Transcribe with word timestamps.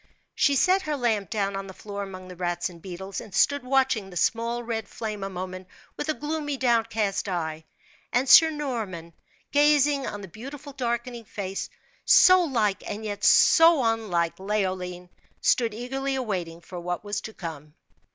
She 0.33 0.55
set 0.55 0.81
her 0.81 0.97
lamp 0.97 1.29
down 1.29 1.55
on 1.55 1.67
the 1.67 1.75
floor 1.75 2.01
among 2.01 2.27
the 2.27 2.35
rats 2.35 2.69
and 2.71 2.81
beetles, 2.81 3.21
and 3.21 3.35
stood 3.35 3.63
watching 3.63 4.09
the 4.09 4.17
small, 4.17 4.63
red 4.63 4.87
flame 4.87 5.23
a 5.23 5.29
moment 5.29 5.67
with 5.95 6.09
a 6.09 6.15
gloomy, 6.15 6.57
downcast 6.57 7.29
eye; 7.29 7.65
and 8.11 8.27
Sir 8.27 8.49
Norman, 8.49 9.13
gazing 9.51 10.07
on 10.07 10.21
the 10.21 10.27
beautiful 10.27 10.73
darkening 10.73 11.25
face, 11.25 11.69
so 12.03 12.41
like 12.43 12.81
and 12.89 13.05
yet 13.05 13.23
so 13.23 13.83
unlike 13.83 14.39
Leoline, 14.39 15.07
stood 15.39 15.71
eagerly 15.71 16.15
awaiting 16.15 16.61
what 16.71 17.03
was 17.03 17.21
to 17.21 17.33
come. 17.35 17.75